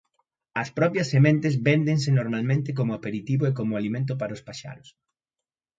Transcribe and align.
As 0.61 0.69
propias 0.77 1.09
sementes 1.13 1.53
véndense 1.67 2.09
normalmente 2.19 2.69
como 2.77 2.91
aperitivo 2.97 3.43
e 3.47 3.55
como 3.57 3.77
alimento 3.79 4.13
para 4.19 4.35
os 4.37 4.45
paxaros. 4.47 4.89